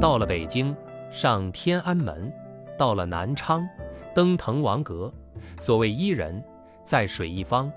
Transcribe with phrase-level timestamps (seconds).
[0.00, 0.74] 到了北京，
[1.10, 2.32] 上天安门；
[2.78, 3.68] 到了南昌，
[4.14, 5.12] 登滕王阁。
[5.60, 6.42] 所谓伊人，
[6.86, 7.70] 在水一方，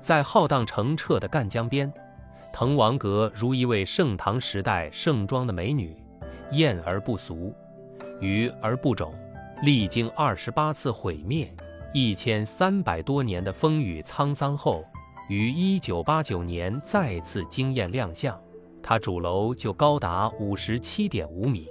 [0.00, 1.92] 在浩荡澄澈的赣江边。
[2.54, 5.94] 滕王阁如一位盛唐时代盛装的美女，
[6.52, 7.54] 艳而不俗，
[8.18, 9.12] 愚而不肿。
[9.62, 11.54] 历经二十八次毁灭，
[11.92, 14.82] 一千三百多年的风雨沧桑后，
[15.28, 18.40] 于一九八九年再次惊艳亮相。
[18.88, 21.68] 它主楼就高达五十七点五米，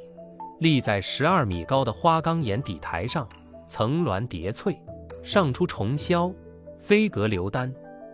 [0.59, 3.27] 立在十二米高的花岗岩底台上，
[3.67, 4.80] 层峦叠翠，
[5.23, 6.31] 上出重霄，
[6.80, 7.73] 飞阁流丹，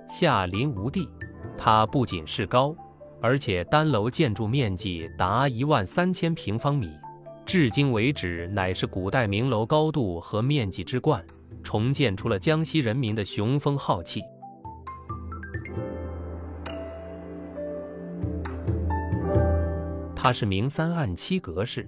[0.09, 1.09] 下临无地。
[1.57, 2.73] 它不仅是高，
[3.19, 6.89] 而且单楼建筑面积达一万三千平方米，
[7.45, 11.21] 至今为止乃是古代名楼高度和面积之冠，
[11.61, 14.21] 重建出了江西人民的雄风浩气。
[20.23, 21.85] 它是明三暗七格式，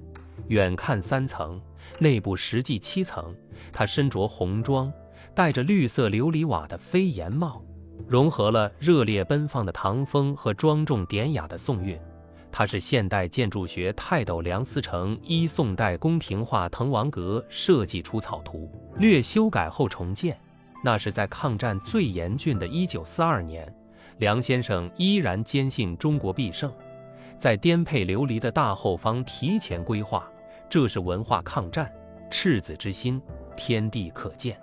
[0.50, 1.58] 远看三层，
[2.00, 3.34] 内部实际七层。
[3.72, 4.92] 它身着红装，
[5.34, 7.64] 戴着绿色琉璃瓦的飞檐帽。
[8.10, 11.98] 融合了热烈奔放的唐风和庄重典雅的宋韵，
[12.52, 20.38] 它是现代建筑学泰斗梁思成依宋代宫廷画滕王阁设计出草图，略修改后重建。
[20.84, 23.76] 那是在抗战最严峻的1942年，
[24.18, 26.70] 梁先生依然坚信中国必胜，
[27.38, 30.28] 在颠沛流离的大后方提前规划，
[30.70, 31.92] 这是文化抗战，
[32.30, 33.22] 赤子之心，
[33.56, 34.58] 天地可见。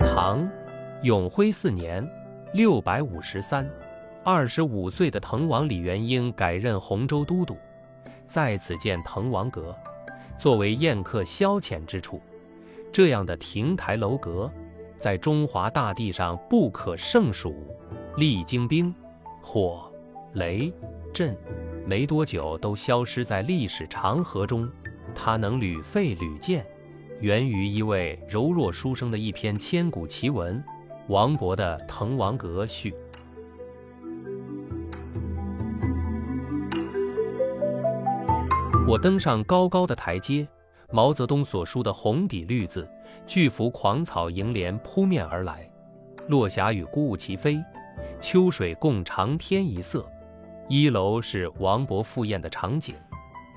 [0.00, 0.50] 唐
[1.02, 2.06] 永徽四年，
[2.52, 3.68] 六百五十三，
[4.22, 7.56] 二十五岁的滕王李元婴改任洪州都督，
[8.26, 9.74] 在此建滕王阁，
[10.36, 12.20] 作为宴客消遣之处。
[12.92, 14.50] 这样的亭台楼阁，
[15.00, 17.54] 在中华大地上不可胜数，
[18.18, 18.94] 历经兵、
[19.40, 19.90] 火、
[20.34, 20.70] 雷、
[21.10, 21.34] 震，
[21.86, 24.70] 没多久都消失在历史长河中。
[25.14, 26.66] 它能屡废屡建。
[27.20, 30.62] 源于一位柔弱书生的一篇千古奇文——
[31.08, 32.92] 王勃的《滕王阁序》。
[38.86, 40.46] 我登上高高的台阶，
[40.92, 42.88] 毛泽东所书的红底绿字，
[43.26, 45.68] 巨幅狂草迎联扑面而来，
[46.28, 47.62] 落霞与孤鹜齐飞，
[48.20, 50.04] 秋水共长天一色。
[50.68, 52.94] 一楼是王勃赴宴的场景，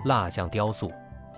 [0.05, 0.91] 蜡像雕塑。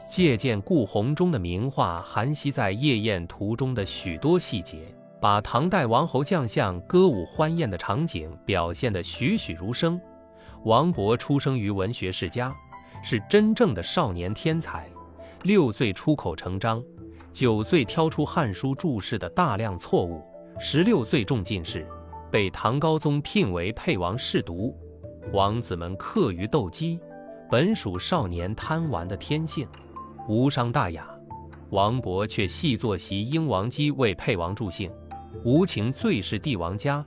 [0.07, 4.83] 借鉴顾闳中的名画，含析在夜宴图中的许多细节，
[5.19, 9.99] 把唐代王侯将相歌舞欢宴的场景表现得栩栩如生。
[10.63, 12.53] 王勃出生于文学世家，
[13.03, 14.87] 是真正的少年天才。
[15.45, 16.83] 六岁出口成章，
[17.31, 20.19] 九岁挑出《汉书》注释的大量错误，
[20.59, 21.87] 十六岁中进士，
[22.31, 24.75] 被唐高宗聘为沛王侍读。
[25.33, 26.99] 王子们课于斗鸡，
[27.47, 29.67] 本属少年贪玩的天性。
[30.27, 31.07] 无伤大雅，
[31.69, 34.91] 王勃却细作席英王姬为沛王助兴，
[35.43, 37.05] 无情最是帝王家。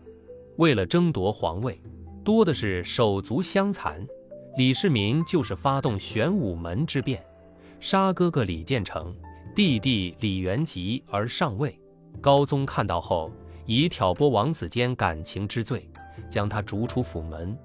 [0.59, 1.83] 为了争夺皇位，
[2.23, 4.07] 多的是手足相残。
[4.57, 7.21] 李世民就是发动玄武门之变，
[7.81, 9.15] 杀哥哥李建成、
[9.55, 11.79] 弟弟李元吉而上位。
[12.21, 13.31] 高宗看到后，
[13.67, 15.89] 以挑拨王子间感情之罪，
[16.29, 17.57] 将他逐出府门。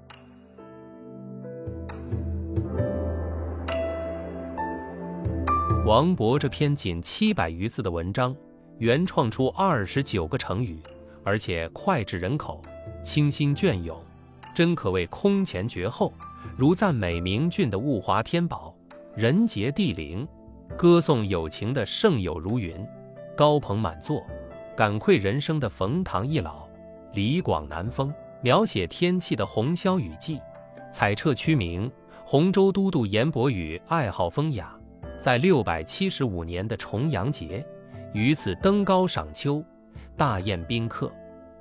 [5.84, 8.34] 王勃这篇仅七百余字的文章，
[8.78, 10.78] 原创出二十九个成语，
[11.24, 12.62] 而且脍炙人口，
[13.02, 14.00] 清新隽永，
[14.54, 16.12] 真可谓空前绝后。
[16.56, 18.73] 如赞美明俊的物华天宝，
[19.16, 20.26] 人杰地灵；
[20.76, 22.74] 歌颂友情的胜友如云，
[23.36, 24.20] 高朋满座；
[24.76, 26.66] 感愧人生的冯唐易老，
[27.12, 30.40] 李广南风；描写天气的红霄雨霁，
[30.92, 31.90] 彩彻区明。
[32.26, 34.74] 洪州都督严伯宇爱好风雅。
[35.20, 37.64] 在六百七十五年的重阳节，
[38.14, 39.62] 于此登高赏秋，
[40.16, 41.12] 大宴宾客，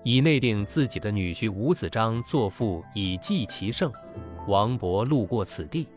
[0.03, 3.91] 以内定自己的女婿吴子章作赋以祭其盛。
[4.47, 5.87] 王勃路过此地，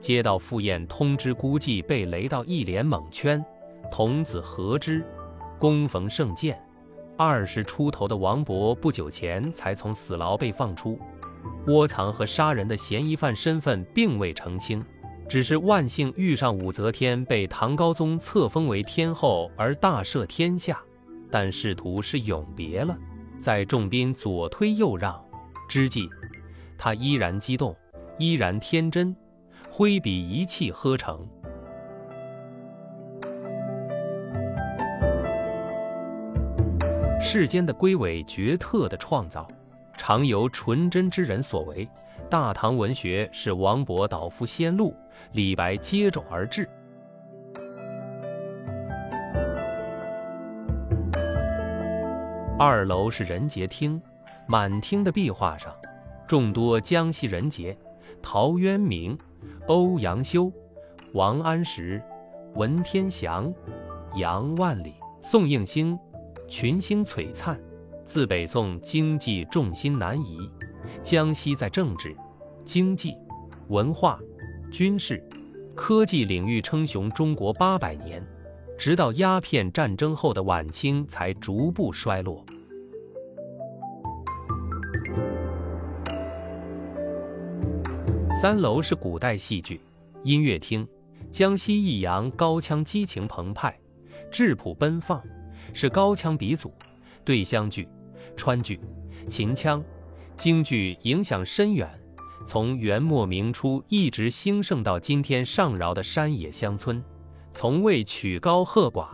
[0.00, 3.44] 接到赴宴通知，估计被雷到一脸蒙圈。
[3.90, 5.04] 童子何知？
[5.58, 6.60] 恭逢圣鉴。
[7.16, 10.98] 二十出头的王勃不久前才从死牢被放出，
[11.66, 14.84] 窝藏和杀人的嫌疑犯身份并未澄清。
[15.28, 20.78] 只是万幸遇上武则天被唐高宗册封为天后而大赦天下，
[21.30, 22.96] 但仕途是永别了。
[23.40, 25.20] 在众宾左推右让
[25.68, 26.08] 之际，
[26.78, 27.74] 他依然激动，
[28.18, 29.16] 依然天真，
[29.78, 31.28] 挥笔一气呵成。
[37.20, 39.46] 世间的瑰伟绝特的创造，
[39.98, 41.86] 常由纯真之人所为。
[42.30, 44.96] 大唐文学是王勃导夫先路，
[45.32, 46.66] 李白接踵而至。
[52.58, 54.00] 二楼是人杰厅，
[54.46, 55.70] 满厅的壁画上，
[56.26, 57.76] 众多江西人杰，
[58.22, 59.18] 陶渊明、
[59.68, 60.52] 欧阳修、
[61.12, 62.02] 王安石、
[62.54, 63.52] 文天祥、
[64.16, 65.98] 杨万里、宋应星，
[66.48, 67.58] 群星璀璨。
[68.04, 70.48] 自北宋经济重心南移，
[71.02, 72.16] 江西在政治、
[72.64, 73.16] 经济、
[73.68, 74.20] 文化、
[74.70, 75.20] 军事、
[75.74, 78.24] 科技领域称雄中国八百年，
[78.78, 82.46] 直到鸦片战争后的晚清才逐步衰落。
[88.46, 89.80] 三楼是古代戏剧、
[90.22, 90.86] 音乐厅，
[91.32, 93.76] 江西益阳高腔激情澎湃，
[94.30, 95.20] 质朴奔放，
[95.74, 96.72] 是高腔鼻祖，
[97.24, 97.88] 对湘剧。
[98.36, 98.78] 川剧、
[99.28, 99.82] 秦腔、
[100.36, 101.90] 京剧影响深远，
[102.46, 107.02] 从元末明初一直兴盛到今天上饶的山野乡村，
[107.52, 109.08] 从未曲高和寡。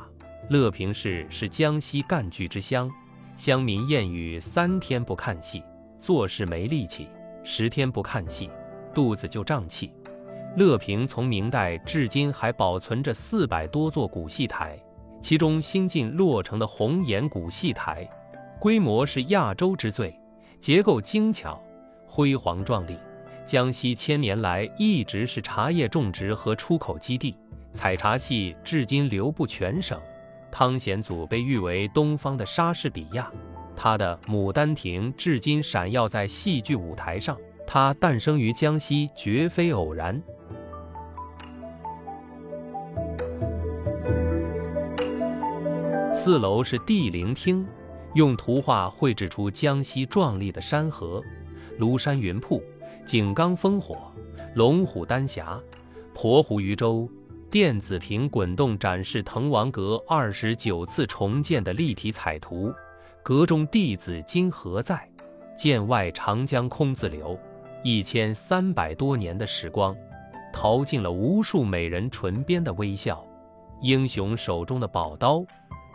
[0.50, 2.92] 乐平市是江西赣剧之乡，
[3.34, 5.62] 乡民谚语：三天不看戏，
[5.98, 7.06] 做事没力气；
[7.42, 8.50] 十天不看戏，
[8.94, 9.92] 肚子就胀气。
[10.56, 14.78] 乐平从明代至今还保存着四百多座古戏台，
[15.20, 18.08] 其中新近落成的红岩古戏台。
[18.60, 20.14] 规模是亚洲之最，
[20.60, 21.60] 结构精巧，
[22.06, 22.96] 辉煌壮丽。
[23.44, 27.36] 江西千年来一直是茶叶种植和出口基地，
[27.72, 30.00] 采茶戏至今流布全省。
[30.50, 33.32] 汤显祖被誉为东方的莎士比亚，
[33.74, 37.36] 他的《牡丹亭》至今闪耀在戏剧舞台上。
[37.74, 40.22] 它诞生于江西绝非偶然。
[46.14, 47.66] 四楼是地灵厅。
[48.12, 51.22] 用图画绘制出江西壮丽的山河，
[51.80, 52.62] 庐山云瀑、
[53.06, 53.96] 井冈烽火、
[54.54, 55.58] 龙虎丹霞、
[56.14, 57.08] 鄱湖渔舟、
[57.50, 62.70] 电子屏滚动展示滕王阁二十九次重建的立体彩图。
[63.22, 65.08] 阁中弟子今何在？
[65.56, 67.38] 剑外长江空自流。
[67.84, 69.96] 一千三百多年的时光，
[70.52, 73.26] 淘尽了无数美人唇边的微笑。
[73.80, 75.44] 英雄手中的宝刀，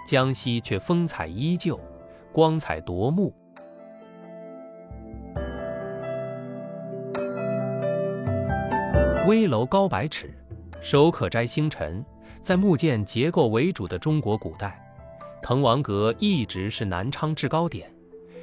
[0.06, 1.80] 江西却风采依旧。
[2.34, 3.34] 光彩夺目。
[9.28, 10.32] 危楼高百尺，
[10.82, 12.06] 手可摘星辰。
[12.42, 14.80] 在木建结构为主的中国古代，
[15.42, 17.92] 滕王阁一直是南昌制高点，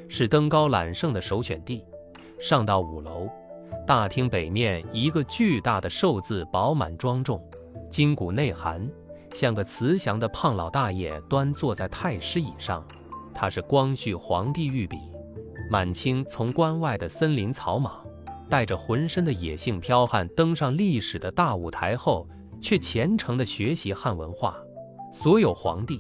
[0.09, 1.85] 是登高揽胜的首选地。
[2.39, 3.29] 上到五楼，
[3.87, 7.43] 大厅北面一个巨大的寿字，饱满庄重，
[7.91, 8.89] 筋骨内涵，
[9.33, 12.85] 像个慈祥的胖老大爷端坐在太师椅上。
[13.33, 14.97] 他是光绪皇帝御笔，
[15.69, 17.93] 满清从关外的森林草莽，
[18.49, 22.29] 带着浑身的野性剽悍登上历史的大舞台后，
[22.61, 24.57] 却虔诚地学习汉文化。
[25.13, 25.99] 所有皇帝、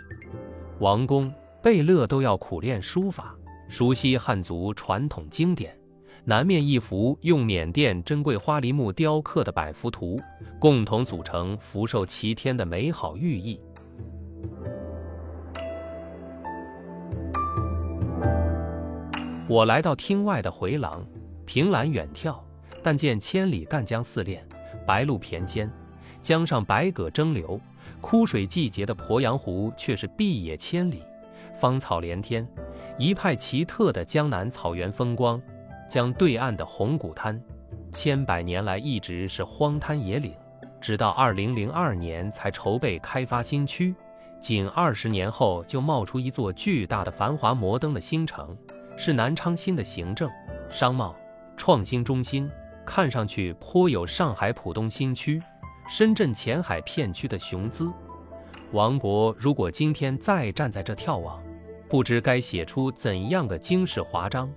[0.78, 1.32] 王公、
[1.62, 3.34] 贝勒都要苦练书法，
[3.68, 5.76] 熟悉汉族传统经典，
[6.26, 10.18] 南面一幅用缅甸珍贵花梨木雕刻的百福图，
[10.58, 13.60] 共同组成福寿齐天的美好寓意。
[19.46, 21.04] 我来到厅外的回廊，
[21.44, 22.38] 凭栏远眺，
[22.82, 24.42] 但见千里赣江四练，
[24.86, 25.68] 白鹭翩跹，
[26.22, 27.60] 江上百舸争流。
[28.00, 31.02] 枯水季节的鄱阳湖却是碧野千里，
[31.54, 32.48] 芳草连天，
[32.98, 35.40] 一派奇特的江南草原风光。
[35.94, 37.40] 江对岸的红谷滩，
[37.92, 40.34] 千百年来一直是荒滩野岭，
[40.80, 43.94] 直到二零零二年才筹备开发新区，
[44.40, 48.58] 仅二十年后就冒出一座巨大的繁华摩登的新城。
[48.96, 50.28] 是南昌新的行政、
[50.68, 51.14] 商贸、
[51.56, 52.50] 创新中心，
[52.84, 55.40] 看上去颇有上海浦东新区、
[55.88, 57.88] 深圳前海片区的雄姿。
[58.72, 61.40] 王勃如果今天再站在这眺望，
[61.88, 64.52] 不知该写出怎样的惊世华章。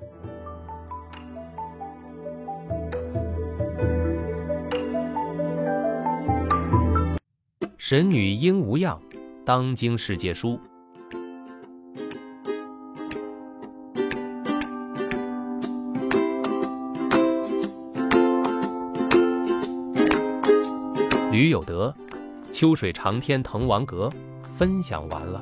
[7.89, 8.99] 神女应无恙，
[9.45, 10.59] 当今世界书。
[21.31, 21.95] 吕有德，
[22.51, 24.11] 秋水长天滕王阁，
[24.57, 25.41] 分享完了。